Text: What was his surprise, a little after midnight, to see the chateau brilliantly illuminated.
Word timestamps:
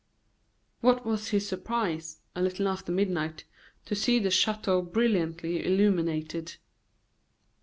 What 0.79 1.05
was 1.05 1.27
his 1.27 1.47
surprise, 1.47 2.21
a 2.35 2.41
little 2.41 2.67
after 2.67 2.91
midnight, 2.91 3.43
to 3.85 3.93
see 3.93 4.17
the 4.17 4.31
chateau 4.31 4.81
brilliantly 4.81 5.63
illuminated. 5.63 6.55